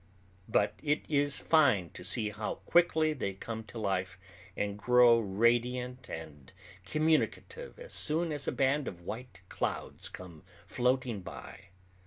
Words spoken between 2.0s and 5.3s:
see how quickly they come to life and grow